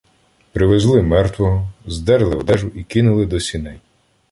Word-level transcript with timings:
Привезли 0.53 1.01
мертвого, 1.03 1.67
здерли 1.85 2.35
одежу 2.35 2.67
і 2.67 2.83
кинули 2.83 3.25
до 3.25 3.39
сіней. 3.39 3.79